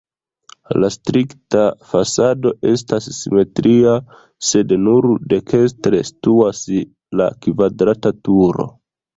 [0.83, 3.93] La strikta fasado estas simetria,
[4.53, 6.65] sed nur dekstre situas
[7.23, 8.71] la kvadrata turo.